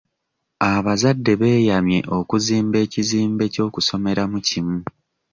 [0.71, 4.79] Abazadde beeyamye okuzimba ekizimbe ky'okusomeramu kimu.